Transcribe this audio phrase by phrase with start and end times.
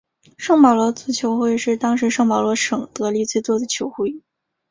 [0.35, 4.19] 圣保罗足球会是当时圣保罗省得利最多的球会。